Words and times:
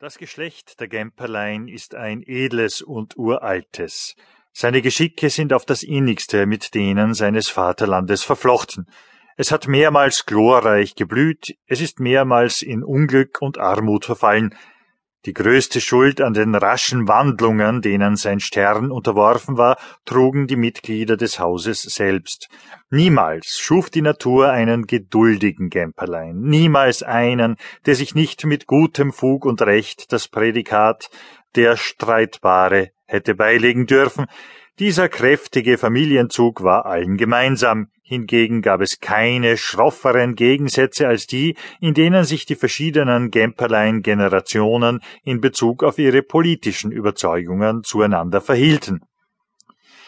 Das 0.00 0.18
Geschlecht 0.18 0.80
der 0.80 0.88
Gemperlein 0.88 1.68
ist 1.68 1.94
ein 1.94 2.24
edles 2.26 2.82
und 2.82 3.16
uraltes. 3.16 4.16
Seine 4.52 4.82
Geschicke 4.82 5.30
sind 5.30 5.52
auf 5.52 5.64
das 5.64 5.84
innigste 5.84 6.46
mit 6.46 6.74
denen 6.74 7.14
seines 7.14 7.48
Vaterlandes 7.48 8.24
verflochten. 8.24 8.86
Es 9.36 9.52
hat 9.52 9.68
mehrmals 9.68 10.26
glorreich 10.26 10.96
geblüht, 10.96 11.56
es 11.66 11.80
ist 11.80 12.00
mehrmals 12.00 12.60
in 12.60 12.82
Unglück 12.82 13.40
und 13.40 13.58
Armut 13.58 14.04
verfallen, 14.04 14.56
die 15.26 15.32
größte 15.32 15.80
Schuld 15.80 16.20
an 16.20 16.34
den 16.34 16.54
raschen 16.54 17.08
Wandlungen, 17.08 17.80
denen 17.80 18.16
sein 18.16 18.40
Stern 18.40 18.90
unterworfen 18.90 19.56
war, 19.56 19.78
trugen 20.04 20.46
die 20.46 20.56
Mitglieder 20.56 21.16
des 21.16 21.38
Hauses 21.38 21.82
selbst. 21.82 22.48
Niemals 22.90 23.58
schuf 23.58 23.90
die 23.90 24.02
Natur 24.02 24.50
einen 24.50 24.86
geduldigen 24.86 25.70
Gemperlein, 25.70 26.40
niemals 26.40 27.02
einen, 27.02 27.56
der 27.86 27.94
sich 27.94 28.14
nicht 28.14 28.44
mit 28.44 28.66
gutem 28.66 29.12
Fug 29.12 29.44
und 29.44 29.62
Recht 29.62 30.12
das 30.12 30.28
Prädikat 30.28 31.08
der 31.54 31.76
Streitbare 31.76 32.90
hätte 33.06 33.34
beilegen 33.34 33.86
dürfen, 33.86 34.26
dieser 34.78 35.08
kräftige 35.08 35.78
Familienzug 35.78 36.62
war 36.62 36.86
allen 36.86 37.16
gemeinsam, 37.16 37.88
hingegen 38.02 38.60
gab 38.60 38.80
es 38.80 39.00
keine 39.00 39.56
schrofferen 39.56 40.34
Gegensätze 40.34 41.06
als 41.06 41.26
die, 41.26 41.56
in 41.80 41.94
denen 41.94 42.24
sich 42.24 42.44
die 42.44 42.56
verschiedenen 42.56 43.30
Gemperlein-Generationen 43.30 45.00
in 45.22 45.40
Bezug 45.40 45.84
auf 45.84 45.98
ihre 45.98 46.22
politischen 46.22 46.90
Überzeugungen 46.90 47.84
zueinander 47.84 48.40
verhielten. 48.40 49.00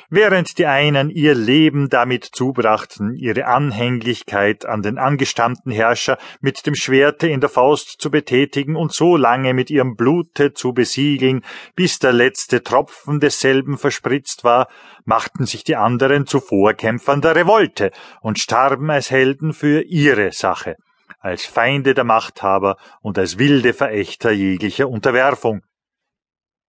Während 0.08 0.58
die 0.58 0.66
einen 0.66 1.10
ihr 1.10 1.34
Leben 1.34 1.88
damit 1.88 2.24
zubrachten, 2.24 3.16
ihre 3.16 3.46
Anhänglichkeit 3.46 4.64
an 4.64 4.82
den 4.82 4.98
angestammten 4.98 5.72
Herrscher 5.72 6.16
mit 6.40 6.64
dem 6.64 6.76
Schwerte 6.76 7.26
in 7.26 7.40
der 7.40 7.50
Faust 7.50 8.00
zu 8.00 8.08
betätigen 8.10 8.76
und 8.76 8.92
so 8.92 9.16
lange 9.16 9.52
mit 9.52 9.68
ihrem 9.68 9.96
Blute 9.96 10.52
zu 10.52 10.72
besiegeln, 10.72 11.42
bis 11.74 11.98
der 11.98 12.12
letzte 12.12 12.62
Tropfen 12.62 13.18
desselben 13.18 13.78
verspritzt 13.78 14.44
war, 14.44 14.68
machten 15.04 15.44
sich 15.44 15.64
die 15.64 15.76
anderen 15.76 16.26
zu 16.26 16.38
Vorkämpfern 16.38 17.20
der 17.20 17.34
Revolte 17.34 17.90
und 18.20 18.38
starben 18.38 18.90
als 18.90 19.10
Helden 19.10 19.52
für 19.52 19.82
ihre 19.82 20.30
Sache, 20.30 20.76
als 21.18 21.44
Feinde 21.44 21.94
der 21.94 22.04
Machthaber 22.04 22.76
und 23.02 23.18
als 23.18 23.38
wilde 23.38 23.72
Verächter 23.72 24.30
jeglicher 24.30 24.88
Unterwerfung. 24.88 25.62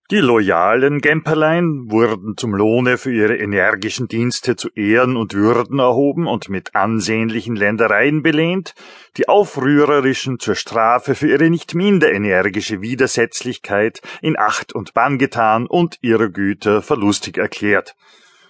Die 0.10 0.22
loyalen 0.22 1.02
Gemperlein 1.02 1.92
wurden 1.92 2.38
zum 2.38 2.56
Lohne 2.56 2.98
für 2.98 3.12
ihre 3.12 3.36
energischen 3.36 4.08
Dienste 4.08 4.56
zu 4.56 4.70
Ehren 4.70 5.18
und 5.18 5.34
Würden 5.34 5.80
erhoben 5.80 6.28
und 6.28 6.48
mit 6.48 6.76
ansehnlichen 6.76 7.58
Ländereien 7.58 8.24
belehnt, 8.24 8.74
die 9.18 9.28
Aufrührerischen 9.28 10.40
zur 10.40 10.56
Strafe 10.56 11.14
für 11.14 11.28
ihre 11.28 11.50
nicht 11.50 11.76
minder 11.76 12.10
energische 12.10 12.80
Widersetzlichkeit 12.80 14.00
in 14.22 14.40
Acht 14.40 14.72
und 14.72 14.94
Bann 14.94 15.18
getan 15.18 15.68
und 15.68 15.98
ihre 16.00 16.32
Güter 16.32 16.82
verlustig 16.82 17.38
erklärt. 17.38 17.98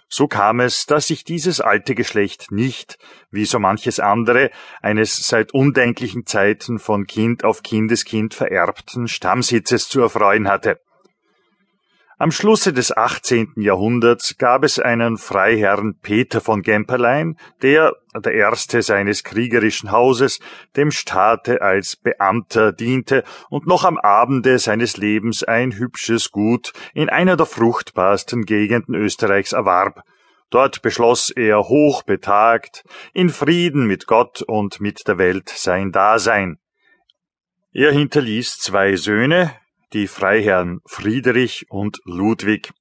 So 0.08 0.28
kam 0.28 0.60
es, 0.60 0.86
dass 0.86 1.08
sich 1.08 1.24
dieses 1.24 1.60
alte 1.60 1.96
Geschlecht 1.96 2.52
nicht, 2.52 3.00
wie 3.32 3.46
so 3.46 3.58
manches 3.58 4.00
andere, 4.00 4.52
eines 4.84 5.16
seit 5.28 5.56
undenklichen 5.56 6.28
Zeiten 6.28 6.78
von 6.78 7.08
Kind 7.08 7.44
auf 7.44 7.64
Kindeskind 7.64 8.36
vererbten 8.36 9.08
Stammsitzes 9.08 9.90
zu 9.90 10.02
erfreuen 10.02 10.48
hatte. 10.48 10.80
Am 12.20 12.32
Schlusse 12.32 12.74
des 12.74 12.98
18. 12.98 13.54
Jahrhunderts 13.58 14.40
gab 14.40 14.64
es 14.64 14.80
einen 14.80 15.20
Freiherrn 15.20 16.00
Peter 16.02 16.42
von 16.42 16.64
Gemperlein, 16.64 17.38
der, 17.62 17.94
der 18.16 18.34
erste 18.34 18.82
seines 18.82 19.24
kriegerischen 19.24 19.92
Hauses, 19.92 20.40
dem 20.76 20.90
Staate 20.90 21.62
als 21.62 21.96
Beamter 21.96 22.72
diente 22.72 23.24
und 23.52 23.68
noch 23.68 23.84
am 23.84 24.00
Abende 24.00 24.58
seines 24.58 24.98
Lebens 24.98 25.44
ein 25.44 25.74
hübsches 25.74 26.32
Gut 26.32 26.74
in 26.96 27.10
einer 27.10 27.38
der 27.38 27.46
fruchtbarsten 27.46 28.46
Gegenden 28.46 28.96
Österreichs 28.96 29.54
erwarb. 29.54 30.02
Dort 30.50 30.82
beschloss 30.82 31.30
er 31.30 31.68
hochbetagt, 31.68 32.84
in 33.14 33.30
Frieden 33.30 33.86
mit 33.86 34.08
Gott 34.08 34.42
und 34.42 34.82
mit 34.82 35.08
der 35.08 35.20
Welt 35.20 35.50
sein 35.50 35.92
Dasein. 35.92 36.58
Er 37.74 37.92
hinterließ 37.92 38.58
zwei 38.58 38.96
Söhne, 38.96 39.54
die 39.94 40.08
Freiherren 40.08 40.82
Friedrich 40.86 41.66
und 41.70 42.00
Ludwig. 42.04 42.72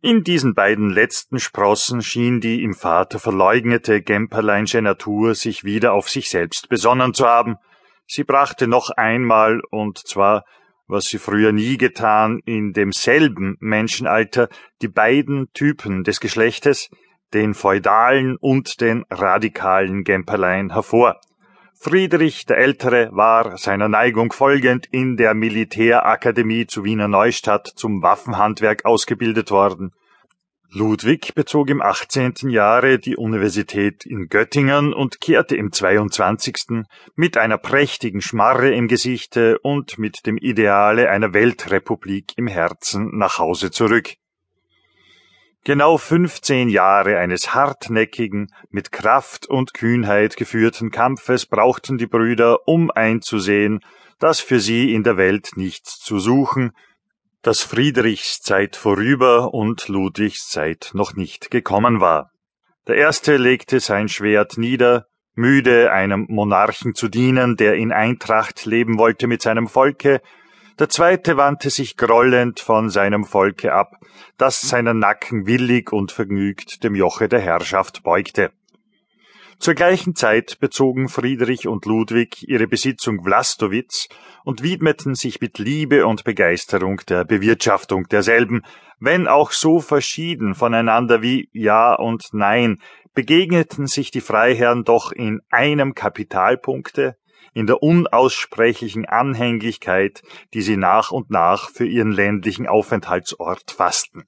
In 0.00 0.22
diesen 0.22 0.54
beiden 0.54 0.90
letzten 0.90 1.40
Sprossen 1.40 2.02
schien 2.02 2.40
die 2.40 2.62
im 2.62 2.74
Vater 2.74 3.18
verleugnete 3.18 4.02
Gemperleinsche 4.02 4.82
Natur 4.82 5.34
sich 5.34 5.64
wieder 5.64 5.92
auf 5.92 6.10
sich 6.10 6.28
selbst 6.28 6.68
besonnen 6.68 7.14
zu 7.14 7.26
haben. 7.26 7.56
Sie 8.06 8.22
brachte 8.22 8.68
noch 8.68 8.90
einmal, 8.90 9.62
und 9.70 9.98
zwar, 10.06 10.44
was 10.86 11.06
sie 11.06 11.18
früher 11.18 11.52
nie 11.52 11.78
getan, 11.78 12.40
in 12.44 12.74
demselben 12.74 13.56
Menschenalter 13.60 14.48
die 14.82 14.88
beiden 14.88 15.50
Typen 15.54 16.04
des 16.04 16.20
Geschlechtes, 16.20 16.90
den 17.32 17.54
feudalen 17.54 18.36
und 18.36 18.80
den 18.80 19.04
radikalen 19.10 20.04
Gemperlein 20.04 20.72
hervor. 20.72 21.18
Friedrich 21.76 22.46
der 22.46 22.58
Ältere 22.58 23.10
war 23.12 23.58
seiner 23.58 23.88
Neigung 23.88 24.32
folgend 24.32 24.86
in 24.90 25.16
der 25.16 25.34
Militärakademie 25.34 26.66
zu 26.66 26.84
Wiener 26.84 27.08
Neustadt 27.08 27.66
zum 27.66 28.02
Waffenhandwerk 28.02 28.84
ausgebildet 28.84 29.50
worden. 29.50 29.92
Ludwig 30.70 31.34
bezog 31.34 31.70
im 31.70 31.82
18. 31.82 32.48
Jahre 32.48 32.98
die 32.98 33.16
Universität 33.16 34.06
in 34.06 34.28
Göttingen 34.28 34.92
und 34.92 35.20
kehrte 35.20 35.56
im 35.56 35.72
22. 35.72 36.84
mit 37.14 37.36
einer 37.36 37.58
prächtigen 37.58 38.20
Schmarre 38.20 38.72
im 38.72 38.88
Gesichte 38.88 39.58
und 39.60 39.98
mit 39.98 40.26
dem 40.26 40.36
Ideale 40.36 41.10
einer 41.10 41.34
Weltrepublik 41.34 42.32
im 42.36 42.46
Herzen 42.46 43.16
nach 43.16 43.38
Hause 43.38 43.70
zurück. 43.70 44.14
Genau 45.66 45.96
15 45.96 46.68
Jahre 46.68 47.18
eines 47.18 47.54
hartnäckigen, 47.54 48.52
mit 48.68 48.92
Kraft 48.92 49.46
und 49.46 49.72
Kühnheit 49.72 50.36
geführten 50.36 50.90
Kampfes 50.90 51.46
brauchten 51.46 51.96
die 51.96 52.06
Brüder, 52.06 52.68
um 52.68 52.90
einzusehen, 52.90 53.80
dass 54.18 54.40
für 54.40 54.60
sie 54.60 54.92
in 54.92 55.04
der 55.04 55.16
Welt 55.16 55.52
nichts 55.56 56.00
zu 56.00 56.18
suchen, 56.18 56.72
dass 57.40 57.62
Friedrichs 57.62 58.42
Zeit 58.42 58.76
vorüber 58.76 59.54
und 59.54 59.88
Ludwigs 59.88 60.50
Zeit 60.50 60.90
noch 60.92 61.14
nicht 61.14 61.50
gekommen 61.50 61.98
war. 61.98 62.30
Der 62.86 62.96
erste 62.96 63.38
legte 63.38 63.80
sein 63.80 64.10
Schwert 64.10 64.58
nieder, 64.58 65.06
müde 65.34 65.90
einem 65.92 66.26
Monarchen 66.28 66.94
zu 66.94 67.08
dienen, 67.08 67.56
der 67.56 67.76
in 67.76 67.90
Eintracht 67.90 68.66
leben 68.66 68.98
wollte 68.98 69.26
mit 69.26 69.40
seinem 69.40 69.68
Volke, 69.68 70.20
der 70.78 70.88
zweite 70.88 71.36
wandte 71.36 71.70
sich 71.70 71.96
grollend 71.96 72.60
von 72.60 72.90
seinem 72.90 73.24
Volke 73.24 73.72
ab, 73.72 73.96
das 74.38 74.60
seinen 74.60 74.98
Nacken 74.98 75.46
willig 75.46 75.92
und 75.92 76.12
vergnügt 76.12 76.82
dem 76.82 76.94
Joche 76.94 77.28
der 77.28 77.40
Herrschaft 77.40 78.02
beugte. 78.02 78.50
Zur 79.58 79.74
gleichen 79.74 80.14
Zeit 80.14 80.58
bezogen 80.58 81.08
Friedrich 81.08 81.68
und 81.68 81.86
Ludwig 81.86 82.42
ihre 82.48 82.66
Besitzung 82.66 83.24
Vlastowitz 83.24 84.08
und 84.44 84.62
widmeten 84.62 85.14
sich 85.14 85.40
mit 85.40 85.58
Liebe 85.58 86.06
und 86.06 86.24
Begeisterung 86.24 87.00
der 87.08 87.24
Bewirtschaftung 87.24 88.08
derselben, 88.08 88.62
wenn 88.98 89.28
auch 89.28 89.52
so 89.52 89.80
verschieden 89.80 90.54
voneinander 90.54 91.22
wie 91.22 91.48
Ja 91.52 91.94
und 91.94 92.28
Nein, 92.32 92.80
begegneten 93.14 93.86
sich 93.86 94.10
die 94.10 94.20
Freiherren 94.20 94.84
doch 94.84 95.12
in 95.12 95.40
einem 95.50 95.94
Kapitalpunkte, 95.94 97.16
in 97.54 97.66
der 97.66 97.82
unaussprechlichen 97.82 99.06
Anhänglichkeit, 99.06 100.22
die 100.52 100.62
sie 100.62 100.76
nach 100.76 101.10
und 101.10 101.30
nach 101.30 101.70
für 101.70 101.86
ihren 101.86 102.12
ländlichen 102.12 102.66
Aufenthaltsort 102.66 103.70
fassten. 103.70 104.24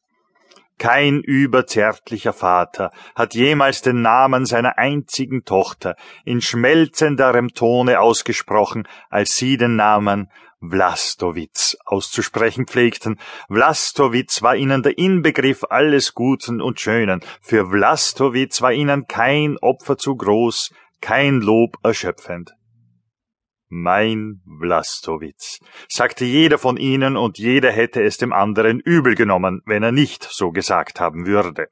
Kein 0.79 1.23
überzärtlicher 1.23 2.35
Vater 2.35 2.91
hat 3.15 3.35
jemals 3.35 3.81
den 3.81 4.03
Namen 4.03 4.45
seiner 4.45 4.77
einzigen 4.77 5.45
Tochter 5.45 5.97
in 6.25 6.43
schmelzenderem 6.43 7.55
Tone 7.55 8.01
ausgesprochen, 8.01 8.87
als 9.09 9.37
sie 9.37 9.57
den 9.57 9.77
Namen 9.77 10.31
Vlastowitz 10.61 11.77
auszusprechen 11.85 12.67
pflegten. 12.67 13.19
Vlastowitz 13.49 14.43
war 14.43 14.57
ihnen 14.57 14.83
der 14.83 14.99
Inbegriff 14.99 15.65
alles 15.69 16.15
Guten 16.15 16.61
und 16.61 16.81
Schönen. 16.81 17.21
Für 17.41 17.71
Vlastowitz 17.71 18.61
war 18.61 18.73
ihnen 18.73 19.07
kein 19.07 19.57
Opfer 19.59 19.97
zu 19.97 20.15
groß, 20.17 20.75
kein 21.01 21.41
Lob 21.41 21.77
erschöpfend. 21.83 22.55
Mein 23.69 24.41
Vlastowitz, 24.45 25.59
sagte 25.89 26.25
jeder 26.25 26.59
von 26.59 26.77
ihnen, 26.77 27.17
und 27.17 27.39
jeder 27.39 27.73
hätte 27.73 28.03
es 28.03 28.17
dem 28.17 28.33
anderen 28.33 28.79
übel 28.81 29.15
genommen, 29.15 29.63
wenn 29.67 29.83
er 29.83 29.93
nicht 29.93 30.23
so 30.31 30.53
gesagt 30.53 31.01
haben 31.01 31.27
würde. 31.27 31.69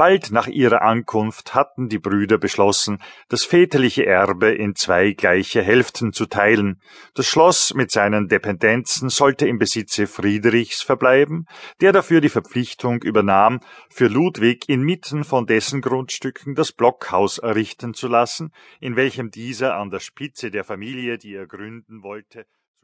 Bald 0.00 0.30
nach 0.30 0.46
ihrer 0.46 0.80
Ankunft 0.80 1.54
hatten 1.54 1.90
die 1.90 1.98
Brüder 1.98 2.38
beschlossen, 2.38 3.02
das 3.28 3.44
väterliche 3.44 4.06
Erbe 4.06 4.50
in 4.50 4.74
zwei 4.74 5.12
gleiche 5.12 5.60
Hälften 5.60 6.14
zu 6.14 6.24
teilen. 6.24 6.80
Das 7.12 7.26
Schloss 7.26 7.74
mit 7.74 7.90
seinen 7.90 8.26
Dependenzen 8.26 9.10
sollte 9.10 9.46
im 9.46 9.58
Besitze 9.58 10.06
Friedrichs 10.06 10.80
verbleiben, 10.80 11.44
der 11.82 11.92
dafür 11.92 12.22
die 12.22 12.30
Verpflichtung 12.30 13.02
übernahm, 13.02 13.60
für 13.90 14.06
Ludwig 14.06 14.70
inmitten 14.70 15.22
von 15.22 15.44
dessen 15.44 15.82
Grundstücken 15.82 16.54
das 16.54 16.72
Blockhaus 16.72 17.36
errichten 17.36 17.92
zu 17.92 18.08
lassen, 18.08 18.54
in 18.80 18.96
welchem 18.96 19.30
dieser 19.30 19.76
an 19.76 19.90
der 19.90 20.00
Spitze 20.00 20.50
der 20.50 20.64
Familie, 20.64 21.18
die 21.18 21.34
er 21.34 21.46
gründen 21.46 22.02
wollte, 22.02 22.46